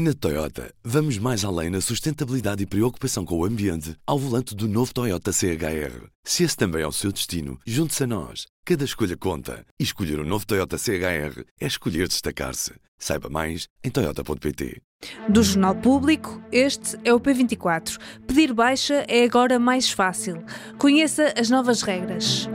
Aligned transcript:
Na 0.00 0.14
Toyota, 0.14 0.72
vamos 0.84 1.18
mais 1.18 1.44
além 1.44 1.70
na 1.70 1.80
sustentabilidade 1.80 2.62
e 2.62 2.66
preocupação 2.66 3.24
com 3.24 3.36
o 3.36 3.44
ambiente 3.44 3.96
ao 4.06 4.16
volante 4.16 4.54
do 4.54 4.68
novo 4.68 4.94
Toyota 4.94 5.32
CHR. 5.32 6.06
Se 6.22 6.44
esse 6.44 6.56
também 6.56 6.82
é 6.82 6.86
o 6.86 6.92
seu 6.92 7.10
destino, 7.10 7.58
junte-se 7.66 8.04
a 8.04 8.06
nós. 8.06 8.46
Cada 8.64 8.84
escolha 8.84 9.16
conta. 9.16 9.66
E 9.76 9.82
escolher 9.82 10.20
o 10.20 10.22
um 10.22 10.24
novo 10.24 10.46
Toyota 10.46 10.78
CHR 10.78 11.42
é 11.60 11.66
escolher 11.66 12.06
destacar-se. 12.06 12.74
Saiba 12.96 13.28
mais 13.28 13.66
em 13.82 13.90
Toyota.pt. 13.90 14.80
Do 15.28 15.42
Jornal 15.42 15.74
Público, 15.74 16.40
este 16.52 16.96
é 17.02 17.12
o 17.12 17.18
P24. 17.18 17.98
Pedir 18.24 18.54
baixa 18.54 19.04
é 19.08 19.24
agora 19.24 19.58
mais 19.58 19.90
fácil. 19.90 20.44
Conheça 20.78 21.34
as 21.36 21.50
novas 21.50 21.82
regras. 21.82 22.48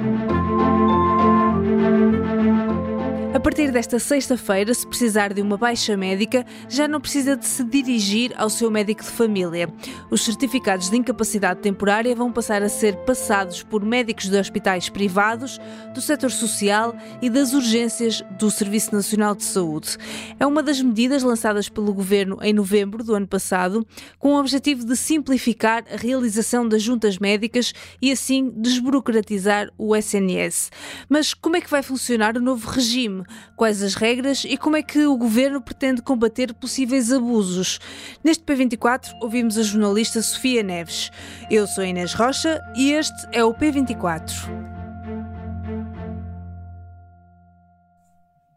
Partir 3.43 3.73
desta 3.73 3.99
sexta-feira, 3.99 4.73
se 4.73 4.87
precisar 4.87 5.33
de 5.33 5.41
uma 5.41 5.57
baixa 5.57 5.97
médica, 5.97 6.45
já 6.69 6.87
não 6.87 7.01
precisa 7.01 7.35
de 7.35 7.45
se 7.45 7.61
dirigir 7.61 8.33
ao 8.37 8.49
seu 8.49 8.71
médico 8.71 9.03
de 9.03 9.09
família. 9.09 9.67
Os 10.09 10.23
certificados 10.23 10.89
de 10.89 10.95
incapacidade 10.95 11.59
temporária 11.59 12.15
vão 12.15 12.31
passar 12.31 12.63
a 12.63 12.69
ser 12.69 12.95
passados 12.99 13.61
por 13.61 13.83
médicos 13.83 14.29
de 14.29 14.37
hospitais 14.37 14.87
privados, 14.87 15.59
do 15.93 15.99
setor 15.99 16.31
social 16.31 16.95
e 17.21 17.29
das 17.29 17.53
urgências 17.53 18.23
do 18.39 18.49
Serviço 18.49 18.95
Nacional 18.95 19.35
de 19.35 19.43
Saúde. 19.43 19.97
É 20.39 20.47
uma 20.47 20.63
das 20.63 20.81
medidas 20.81 21.21
lançadas 21.21 21.67
pelo 21.67 21.93
governo 21.93 22.37
em 22.41 22.53
novembro 22.53 23.03
do 23.03 23.13
ano 23.13 23.27
passado, 23.27 23.85
com 24.17 24.35
o 24.35 24.39
objetivo 24.39 24.85
de 24.85 24.95
simplificar 24.95 25.83
a 25.91 25.97
realização 25.97 26.65
das 26.65 26.81
juntas 26.81 27.17
médicas 27.17 27.73
e 28.01 28.09
assim 28.09 28.49
desburocratizar 28.55 29.69
o 29.77 29.93
SNS. 29.93 30.71
Mas 31.09 31.33
como 31.33 31.57
é 31.57 31.61
que 31.61 31.69
vai 31.69 31.83
funcionar 31.83 32.37
o 32.37 32.41
novo 32.41 32.69
regime? 32.69 33.25
Quais 33.55 33.81
as 33.81 33.95
regras 33.95 34.43
e 34.45 34.57
como 34.57 34.75
é 34.75 34.83
que 34.83 35.05
o 35.05 35.17
governo 35.17 35.61
pretende 35.61 36.01
combater 36.01 36.53
possíveis 36.53 37.11
abusos. 37.11 37.79
Neste 38.23 38.43
P24 38.43 39.11
ouvimos 39.21 39.57
a 39.57 39.63
jornalista 39.63 40.21
Sofia 40.21 40.63
Neves. 40.63 41.11
Eu 41.49 41.67
sou 41.67 41.83
Inês 41.83 42.13
Rocha 42.13 42.59
e 42.75 42.91
este 42.91 43.27
é 43.31 43.43
o 43.43 43.53
P24. 43.53 44.31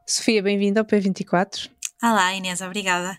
Sofia, 0.08 0.42
bem-vinda 0.42 0.80
ao 0.80 0.86
P24. 0.86 1.68
Olá, 2.02 2.32
Inês, 2.34 2.60
obrigada. 2.60 3.16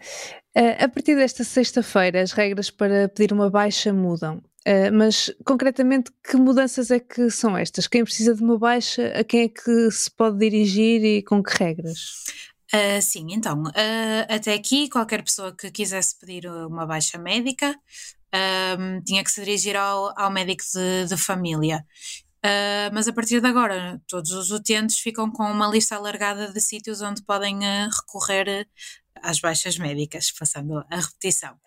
Eh, 0.55 0.83
a 0.83 0.87
partir 0.87 1.15
desta 1.15 1.43
sexta-feira, 1.43 2.21
as 2.21 2.31
regras 2.31 2.69
para 2.69 3.09
pedir 3.09 3.33
uma 3.33 3.49
baixa 3.49 3.91
mudam. 3.91 4.41
Uh, 4.67 4.91
mas 4.91 5.33
concretamente, 5.45 6.11
que 6.21 6.35
mudanças 6.35 6.91
é 6.91 6.99
que 6.99 7.29
são 7.29 7.57
estas? 7.57 7.87
Quem 7.87 8.03
precisa 8.03 8.35
de 8.35 8.43
uma 8.43 8.59
baixa, 8.59 9.13
a 9.17 9.23
quem 9.23 9.43
é 9.43 9.47
que 9.47 9.89
se 9.91 10.11
pode 10.11 10.37
dirigir 10.37 11.05
e 11.05 11.23
com 11.23 11.41
que 11.41 11.57
regras? 11.57 12.25
Uh, 12.73 13.01
sim, 13.01 13.27
então, 13.29 13.63
uh, 13.63 14.25
até 14.27 14.53
aqui, 14.53 14.89
qualquer 14.89 15.23
pessoa 15.23 15.55
que 15.55 15.71
quisesse 15.71 16.19
pedir 16.19 16.47
uma 16.47 16.85
baixa 16.85 17.17
médica 17.17 17.79
tinha 19.05 19.23
que 19.23 19.31
se 19.31 19.39
dirigir 19.39 19.75
ao, 19.75 20.13
ao 20.19 20.29
médico 20.29 20.61
de, 20.73 21.05
de 21.07 21.17
família. 21.17 21.83
Mas 22.93 23.07
a 23.07 23.13
partir 23.13 23.41
de 23.41 23.47
agora, 23.47 23.99
todos 24.07 24.31
os 24.31 24.51
utentes 24.51 24.99
ficam 24.99 25.31
com 25.31 25.43
uma 25.43 25.67
lista 25.67 25.95
alargada 25.95 26.51
de 26.51 26.61
sítios 26.61 27.01
onde 27.01 27.23
podem 27.23 27.57
recorrer 27.89 28.67
às 29.21 29.39
baixas 29.39 29.77
médicas, 29.77 30.31
passando 30.31 30.85
a 30.89 30.95
repetição. 30.95 31.59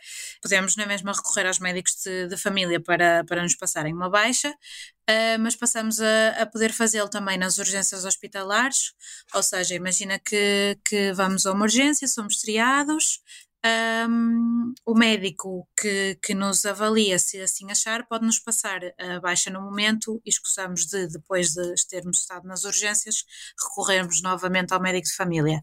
Podemos 0.43 0.77
na 0.77 0.87
mesma 0.87 1.13
recorrer 1.13 1.47
aos 1.47 1.59
médicos 1.59 1.97
de, 2.05 2.29
de 2.29 2.37
família 2.37 2.81
para, 2.81 3.25
para 3.25 3.43
nos 3.43 3.55
passarem 3.55 3.93
uma 3.93 4.09
baixa, 4.09 4.51
uh, 4.51 5.39
mas 5.41 5.57
passamos 5.57 6.01
a, 6.01 6.43
a 6.43 6.47
poder 6.47 6.73
fazê-lo 6.73 7.09
também 7.09 7.39
nas 7.39 7.59
urgências 7.59 8.05
hospitalares, 8.05 8.93
ou 9.35 9.43
seja, 9.43 9.75
imagina 9.75 10.19
que, 10.19 10.79
que 10.85 11.13
vamos 11.13 11.47
a 11.47 11.53
uma 11.53 11.65
urgência, 11.65 12.07
somos 12.09 12.37
triados, 12.39 13.21
um, 13.65 14.73
o 14.87 14.95
médico 14.95 15.69
que, 15.79 16.19
que 16.23 16.35
nos 16.35 16.65
avalia, 16.65 17.19
se 17.19 17.41
assim 17.41 17.71
achar, 17.71 18.07
pode 18.07 18.25
nos 18.25 18.39
passar 18.39 18.81
a 18.99 19.21
baixa 19.21 19.51
no 19.51 19.61
momento 19.61 20.21
e 20.25 20.31
escusamos 20.31 20.87
de, 20.87 21.09
depois 21.09 21.51
de 21.51 21.75
termos 21.89 22.21
estado 22.21 22.47
nas 22.47 22.65
urgências, 22.65 23.25
recorrermos 23.63 24.23
novamente 24.23 24.73
ao 24.73 24.81
médico 24.81 25.07
de 25.07 25.15
família. 25.15 25.63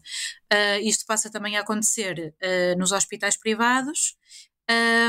Uh, 0.52 0.80
isto 0.82 1.04
passa 1.06 1.30
também 1.30 1.56
a 1.56 1.60
acontecer 1.60 2.34
uh, 2.42 2.78
nos 2.78 2.92
hospitais 2.92 3.36
privados 3.36 4.16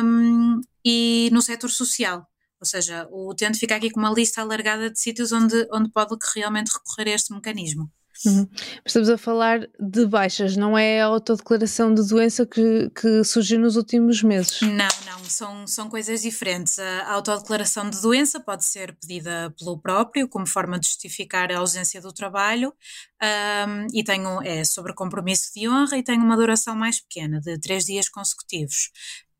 um, 0.03 0.61
e 0.83 1.29
no 1.31 1.41
setor 1.41 1.69
social. 1.69 2.27
Ou 2.59 2.65
seja, 2.65 3.07
o 3.11 3.29
utente 3.29 3.59
fica 3.59 3.75
aqui 3.75 3.89
com 3.89 3.99
uma 3.99 4.11
lista 4.11 4.41
alargada 4.41 4.89
de 4.89 4.99
sítios 4.99 5.31
onde, 5.31 5.67
onde 5.71 5.89
pode 5.91 6.17
realmente 6.35 6.71
recorrer 6.73 7.11
a 7.11 7.15
este 7.15 7.33
mecanismo. 7.33 7.89
Uhum. 8.25 8.49
Estamos 8.85 9.09
a 9.09 9.17
falar 9.17 9.67
de 9.79 10.05
baixas, 10.05 10.57
não 10.57 10.77
é 10.77 11.01
a 11.01 11.05
autodeclaração 11.05 11.93
de 11.93 12.05
doença 12.07 12.45
que, 12.45 12.89
que 12.89 13.23
surgiu 13.23 13.59
nos 13.59 13.77
últimos 13.77 14.21
meses? 14.21 14.61
Não, 14.61 14.87
não, 15.05 15.23
são, 15.23 15.65
são 15.65 15.89
coisas 15.89 16.21
diferentes. 16.21 16.77
A 16.79 17.13
autodeclaração 17.13 17.89
de 17.89 18.01
doença 18.01 18.39
pode 18.39 18.65
ser 18.65 18.93
pedida 18.95 19.53
pelo 19.57 19.79
próprio, 19.79 20.27
como 20.27 20.45
forma 20.45 20.77
de 20.77 20.87
justificar 20.87 21.49
a 21.51 21.59
ausência 21.59 22.01
do 22.01 22.11
trabalho, 22.11 22.73
um, 23.21 23.87
e 23.93 24.03
tem 24.03 24.25
um, 24.27 24.41
é 24.41 24.65
sobre 24.65 24.93
compromisso 24.93 25.51
de 25.55 25.69
honra 25.69 25.97
e 25.97 26.03
tem 26.03 26.19
uma 26.19 26.35
duração 26.35 26.75
mais 26.75 26.99
pequena, 26.99 27.39
de 27.39 27.57
três 27.59 27.85
dias 27.85 28.09
consecutivos. 28.09 28.91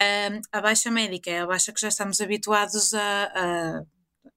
Um, 0.02 0.42
a 0.54 0.62
baixa 0.62 0.90
médica 0.90 1.30
é 1.30 1.42
a 1.42 1.48
baixa 1.48 1.74
que 1.74 1.82
já 1.82 1.90
estamos 1.90 2.22
habituados 2.22 2.94
a, 2.94 3.24
a 3.36 3.84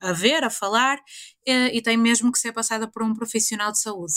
a 0.03 0.13
ver, 0.13 0.43
a 0.43 0.51
falar, 0.51 0.99
eh, 1.47 1.77
e 1.77 1.81
tem 1.81 1.97
mesmo 1.97 2.33
que 2.33 2.39
ser 2.39 2.53
passada 2.53 2.89
por 2.91 3.03
um 3.05 3.15
profissional 3.15 3.71
de 3.71 3.79
saúde. 3.79 4.15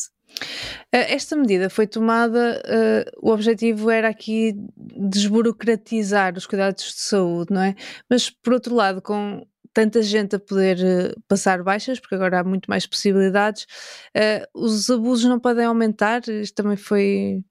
Eh, 0.92 1.14
esta 1.14 1.36
medida 1.36 1.70
foi 1.70 1.88
tomada, 1.88 2.62
uh, 2.66 3.28
o 3.28 3.32
objetivo 3.32 3.90
era 3.90 4.10
aqui 4.10 4.54
desburocratizar 4.78 6.38
os 6.38 6.46
cuidados 6.46 6.84
de 6.86 7.02
saúde, 7.02 7.54
não 7.54 7.62
é? 7.62 7.76
Mas, 8.10 8.30
por 8.30 8.54
outro 8.54 8.76
lado, 8.76 9.02
com 9.02 9.46
tanta 9.74 10.02
gente 10.02 10.36
a 10.36 10.40
poder 10.40 10.78
uh, 10.78 11.22
passar 11.28 11.62
baixas, 11.64 12.00
porque 12.00 12.16
agora 12.16 12.40
há 12.40 12.44
muito 12.44 12.70
mais 12.70 12.86
possibilidades, 12.86 13.66
uh, 14.16 14.48
os 14.54 14.90
abusos 14.90 15.26
não 15.26 15.40
podem 15.40 15.66
aumentar? 15.66 16.22
Isto 16.28 16.56
também 16.56 16.78
foi 16.78 17.44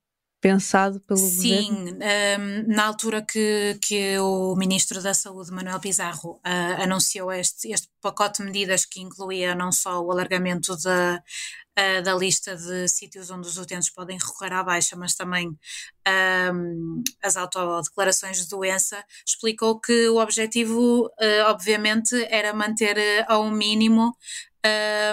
pensado 0.45 1.01
pelo 1.01 1.19
Sim, 1.19 1.71
governo? 1.71 1.89
Sim, 1.89 1.99
um, 2.39 2.75
na 2.75 2.85
altura 2.85 3.23
que, 3.23 3.79
que 3.81 4.19
o 4.19 4.55
Ministro 4.55 5.01
da 5.01 5.15
Saúde, 5.15 5.51
Manuel 5.51 5.81
Pizarro, 5.81 6.33
uh, 6.33 6.83
anunciou 6.83 7.33
este, 7.33 7.73
este 7.73 7.89
pacote 7.99 8.43
de 8.43 8.45
medidas 8.45 8.85
que 8.85 9.01
incluía 9.01 9.55
não 9.55 9.73
só 9.73 10.03
o 10.03 10.13
alargamento 10.13 10.77
da, 10.83 11.23
uh, 11.79 12.03
da 12.03 12.15
lista 12.15 12.55
de 12.55 12.87
sítios 12.89 13.31
onde 13.31 13.49
os 13.49 13.57
utentes 13.57 13.89
podem 13.89 14.19
recorrer 14.19 14.53
à 14.53 14.63
baixa, 14.63 14.95
mas 14.95 15.15
também 15.15 15.49
um, 16.53 17.03
as 17.23 17.39
autodeclarações 17.39 18.43
de 18.43 18.49
doença, 18.51 19.03
explicou 19.27 19.81
que 19.81 20.11
o 20.11 20.19
objetivo, 20.19 21.07
uh, 21.07 21.45
obviamente, 21.47 22.23
era 22.29 22.53
manter 22.53 22.99
ao 23.29 23.51
mínimo 23.51 24.15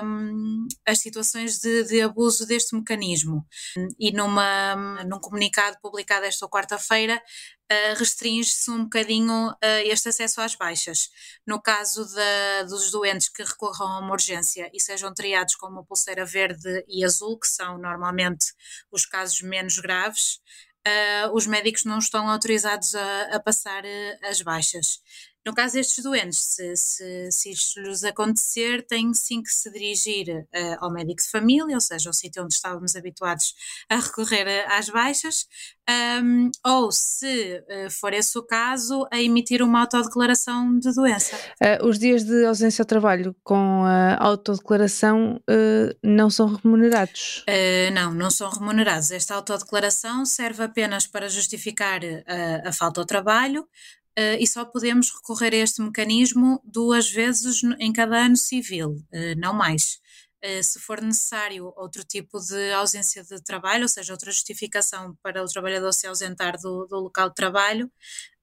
um, 0.03 0.67
as 0.85 0.99
situações 0.99 1.59
de, 1.59 1.83
de, 1.83 2.01
abuso 2.01 2.45
deste 2.47 2.75
mecanismo. 2.75 3.45
E 3.99 4.11
numa, 4.11 5.03
num 5.03 5.19
comunicado 5.19 5.77
publicado 5.81 6.25
esta 6.25 6.47
quarta-feira, 6.47 7.21
uh, 7.71 7.97
restringe-se 7.97 8.71
um 8.71 8.83
bocadinho 8.83 9.49
uh, 9.49 9.57
este 9.85 10.09
acesso 10.09 10.41
às 10.41 10.55
baixas. 10.55 11.09
No 11.45 11.61
caso 11.61 12.05
de, 12.05 12.69
dos 12.69 12.91
doentes 12.91 13.29
que 13.29 13.43
recorram 13.43 13.87
a 13.87 13.99
uma 13.99 14.13
urgência 14.13 14.69
e 14.73 14.79
sejam 14.79 15.13
triados 15.13 15.55
com 15.55 15.67
uma 15.67 15.83
pulseira 15.83 16.25
verde 16.25 16.85
e 16.87 17.03
azul, 17.03 17.37
que 17.37 17.47
são 17.47 17.77
normalmente 17.77 18.53
os 18.89 19.05
casos 19.05 19.41
menos 19.41 19.79
graves, 19.79 20.39
uh, 20.87 21.33
os 21.33 21.45
médicos 21.45 21.83
não 21.83 21.99
estão 21.99 22.29
autorizados 22.29 22.95
a, 22.95 23.35
a 23.35 23.39
passar 23.39 23.83
as 24.23 24.41
baixas. 24.41 25.01
No 25.45 25.55
caso 25.55 25.73
destes 25.73 26.03
doentes, 26.03 26.37
se, 26.37 26.75
se, 26.75 27.31
se 27.31 27.51
isto 27.51 27.79
lhes 27.81 28.03
acontecer, 28.03 28.85
têm 28.85 29.11
sim 29.11 29.41
que 29.41 29.51
se 29.51 29.71
dirigir 29.71 30.29
uh, 30.29 30.77
ao 30.79 30.91
médico 30.91 31.19
de 31.19 31.29
família, 31.29 31.73
ou 31.73 31.81
seja, 31.81 32.09
ao 32.09 32.13
sítio 32.13 32.43
onde 32.43 32.53
estávamos 32.53 32.95
habituados 32.95 33.55
a 33.89 33.95
recorrer 33.95 34.65
às 34.71 34.89
baixas, 34.89 35.47
um, 36.23 36.51
ou, 36.63 36.91
se 36.91 37.57
uh, 37.57 37.89
for 37.89 38.13
esse 38.13 38.37
o 38.37 38.43
caso, 38.43 39.07
a 39.11 39.19
emitir 39.19 39.63
uma 39.63 39.81
autodeclaração 39.81 40.77
de 40.77 40.93
doença. 40.93 41.35
Uh, 41.59 41.87
os 41.87 41.97
dias 41.97 42.23
de 42.23 42.45
ausência 42.45 42.83
ao 42.83 42.87
trabalho 42.87 43.35
com 43.43 43.83
a 43.83 44.23
autodeclaração 44.23 45.41
não 46.03 46.29
são 46.29 46.55
remunerados? 46.55 47.43
não, 47.93 48.13
não 48.13 48.29
são 48.29 48.49
remunerados. 48.49 49.11
Esta 49.11 49.35
autodeclaração 49.35 50.25
serve 50.25 50.63
apenas 50.63 51.07
para 51.07 51.27
justificar 51.29 52.01
a 52.63 52.71
falta 52.71 53.01
ao 53.01 53.05
trabalho, 53.05 53.67
Uh, 54.21 54.37
e 54.39 54.45
só 54.45 54.63
podemos 54.65 55.09
recorrer 55.09 55.53
a 55.53 55.57
este 55.57 55.81
mecanismo 55.81 56.61
duas 56.63 57.09
vezes 57.09 57.63
em 57.79 57.91
cada 57.91 58.25
ano 58.25 58.35
civil, 58.35 58.91
uh, 59.11 59.35
não 59.37 59.51
mais. 59.51 59.99
Uh, 60.45 60.63
se 60.63 60.79
for 60.79 61.01
necessário 61.01 61.73
outro 61.75 62.03
tipo 62.03 62.39
de 62.39 62.71
ausência 62.73 63.23
de 63.23 63.41
trabalho, 63.43 63.83
ou 63.83 63.87
seja, 63.87 64.13
outra 64.13 64.31
justificação 64.31 65.17
para 65.23 65.43
o 65.43 65.47
trabalhador 65.47 65.91
se 65.91 66.05
ausentar 66.05 66.55
do, 66.59 66.85
do 66.85 66.99
local 66.99 67.29
de 67.29 67.35
trabalho, 67.35 67.91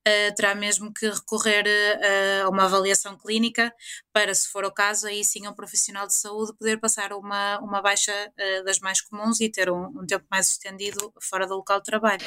uh, 0.09 0.35
terá 0.35 0.55
mesmo 0.55 0.93
que 0.93 1.09
recorrer 1.09 1.65
uh, 1.67 2.47
a 2.47 2.49
uma 2.49 2.65
avaliação 2.65 3.17
clínica 3.17 3.73
para, 4.13 4.35
se 4.35 4.49
for 4.49 4.65
o 4.65 4.73
caso, 4.73 5.07
aí 5.07 5.25
sim 5.25 5.47
um 5.47 5.53
profissional 5.53 6.07
de 6.07 6.15
saúde 6.15 6.53
poder 6.59 6.79
passar 6.79 7.13
uma, 7.13 7.59
uma 7.61 7.83
baixa 7.83 8.13
uh, 8.13 8.65
das 8.65 8.79
mais 8.79 9.01
comuns 9.01 9.41
e 9.41 9.49
ter 9.49 9.71
um, 9.71 9.87
um, 9.87 10.07
tempo 10.07 10.25
mais 10.31 10.51
estendido 10.51 11.13
fora 11.21 11.47
do 11.47 11.55
local 11.55 11.79
de 11.79 11.85
trabalho. 11.85 12.21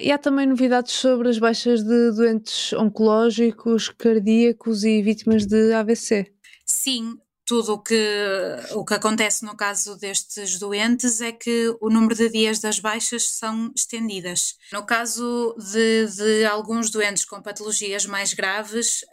e 0.00 0.12
há 0.12 0.18
também 0.18 0.46
novidades 0.46 0.92
sobre 0.92 1.28
as 1.28 1.38
baixas 1.38 1.82
de 1.82 2.12
doentes 2.12 2.72
oncológicos, 2.74 3.88
cardíacos 3.88 4.84
e 4.84 5.02
vítimas 5.02 5.46
de 5.46 5.72
AVC? 5.72 6.32
Sim, 6.66 7.16
tudo 7.52 7.74
o 7.74 7.78
que, 7.78 7.94
o 8.70 8.82
que 8.82 8.94
acontece 8.94 9.44
no 9.44 9.54
caso 9.54 9.94
destes 9.98 10.58
doentes 10.58 11.20
é 11.20 11.32
que 11.32 11.76
o 11.82 11.90
número 11.90 12.14
de 12.14 12.30
dias 12.30 12.60
das 12.60 12.78
baixas 12.78 13.24
são 13.28 13.70
estendidas. 13.76 14.56
No 14.72 14.86
caso 14.86 15.54
de, 15.58 16.06
de 16.06 16.46
alguns 16.46 16.88
doentes 16.88 17.26
com 17.26 17.42
patologias 17.42 18.06
mais 18.06 18.32
graves, 18.32 19.04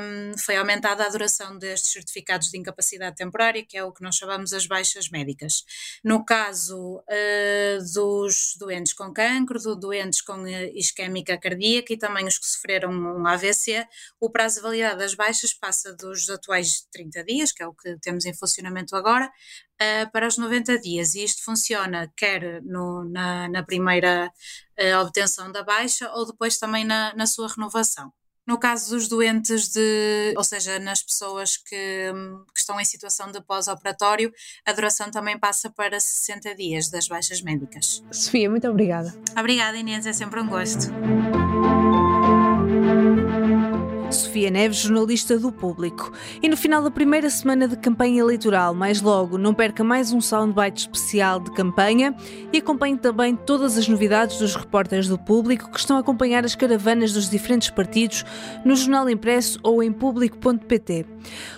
um, 0.00 0.36
foi 0.36 0.56
aumentada 0.56 1.06
a 1.06 1.08
duração 1.08 1.56
destes 1.56 1.92
certificados 1.92 2.50
de 2.50 2.58
incapacidade 2.58 3.14
temporária, 3.14 3.64
que 3.64 3.78
é 3.78 3.84
o 3.84 3.92
que 3.92 4.02
nós 4.02 4.16
chamamos 4.16 4.52
as 4.52 4.66
baixas 4.66 5.08
médicas. 5.08 5.62
No 6.02 6.24
caso 6.24 6.96
uh, 6.96 7.92
dos 7.94 8.56
doentes 8.58 8.92
com 8.92 9.12
cancro, 9.12 9.56
de 9.56 9.78
doentes 9.78 10.20
com 10.20 10.44
isquémica 10.48 11.38
cardíaca 11.38 11.92
e 11.92 11.96
também 11.96 12.26
os 12.26 12.38
que 12.38 12.46
sofreram 12.46 12.90
um 12.90 13.24
AVC, 13.24 13.86
o 14.18 14.28
prazo 14.28 14.56
de 14.56 14.62
validade 14.62 14.98
das 14.98 15.14
baixas 15.14 15.54
passa 15.54 15.92
dos 15.92 16.28
atuais 16.28 16.88
30 16.90 17.22
dias, 17.22 17.52
que 17.52 17.62
é 17.62 17.68
o 17.68 17.72
que 17.84 18.00
temos 18.00 18.24
em 18.24 18.34
funcionamento 18.34 18.96
agora, 18.96 19.26
uh, 19.26 20.10
para 20.10 20.26
os 20.26 20.38
90 20.38 20.78
dias. 20.78 21.14
E 21.14 21.22
isto 21.22 21.44
funciona 21.44 22.10
quer 22.16 22.62
no, 22.62 23.04
na, 23.04 23.48
na, 23.48 23.62
primeira 23.62 24.32
uh, 24.80 25.00
obtenção 25.02 25.52
da 25.52 25.62
baixa 25.62 26.10
ou 26.12 26.26
depois 26.26 26.58
também 26.58 26.84
na, 26.84 27.14
na 27.14 27.26
sua 27.26 27.48
renovação. 27.48 28.12
No 28.46 28.58
caso 28.58 28.94
dos 28.94 29.08
doentes 29.08 29.68
de, 29.68 30.34
ou 30.36 30.44
seja, 30.44 30.78
nas 30.78 31.02
pessoas 31.02 31.56
que, 31.56 32.12
que 32.54 32.60
estão 32.60 32.78
em 32.78 32.84
situação 32.84 33.32
de 33.32 33.40
pós-operatório, 33.40 34.30
a 34.66 34.72
duração 34.72 35.10
também 35.10 35.38
passa 35.38 35.70
para 35.70 35.98
60 35.98 36.54
dias 36.54 36.90
das 36.90 37.08
baixas 37.08 37.40
médicas. 37.40 38.04
Sofia, 38.12 38.50
muito 38.50 38.68
obrigada. 38.68 39.14
Obrigada, 39.38 39.78
Inês, 39.78 40.06
é 40.06 40.12
sempre 40.12 40.40
um 40.40 40.46
gosto. 40.46 40.88
Sofia 44.14 44.50
Neves, 44.50 44.78
jornalista 44.78 45.38
do 45.38 45.52
Público. 45.52 46.12
E 46.42 46.48
no 46.48 46.56
final 46.56 46.82
da 46.82 46.90
primeira 46.90 47.28
semana 47.28 47.68
de 47.68 47.76
campanha 47.76 48.20
eleitoral, 48.20 48.72
mais 48.74 49.02
logo, 49.02 49.36
não 49.36 49.52
perca 49.52 49.84
mais 49.84 50.12
um 50.12 50.20
soundbite 50.20 50.82
especial 50.82 51.40
de 51.40 51.52
campanha 51.52 52.14
e 52.52 52.58
acompanhe 52.58 52.96
também 52.96 53.36
todas 53.36 53.76
as 53.76 53.88
novidades 53.88 54.38
dos 54.38 54.54
repórteres 54.54 55.08
do 55.08 55.18
Público 55.18 55.70
que 55.70 55.78
estão 55.78 55.96
a 55.96 56.00
acompanhar 56.00 56.44
as 56.44 56.54
caravanas 56.54 57.12
dos 57.12 57.28
diferentes 57.28 57.70
partidos 57.70 58.24
no 58.64 58.76
jornal 58.76 59.10
impresso 59.10 59.58
ou 59.62 59.82
em 59.82 59.92
público.pt. 59.92 61.06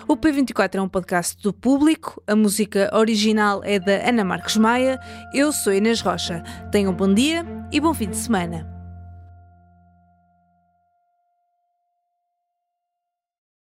O 0.08 0.16
P24 0.16 0.76
é 0.76 0.82
um 0.82 0.88
podcast 0.88 1.42
do 1.42 1.52
Público, 1.52 2.22
a 2.26 2.34
música 2.34 2.90
original 2.92 3.62
é 3.64 3.78
da 3.78 4.08
Ana 4.08 4.24
Marques 4.24 4.56
Maia, 4.56 4.98
eu 5.34 5.52
sou 5.52 5.72
Inês 5.72 6.00
Rocha. 6.00 6.42
Tenham 6.72 6.92
um 6.92 6.96
bom 6.96 7.12
dia 7.12 7.44
e 7.70 7.80
bom 7.80 7.92
fim 7.92 8.08
de 8.08 8.16
semana. 8.16 8.75